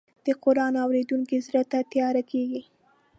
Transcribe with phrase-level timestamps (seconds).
[0.25, 2.61] د قرآن اورېدونکی زړه نه تیاره کېږي.